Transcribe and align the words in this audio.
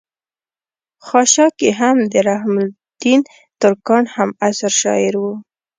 خشاکے 1.05 1.69
هم 1.79 1.97
د 2.11 2.13
رحم 2.29 2.53
الدين 2.65 3.21
ترکاڼ 3.61 4.03
هم 4.15 4.29
عصر 4.47 4.71
شاعر 4.81 5.13
وو 5.21 5.33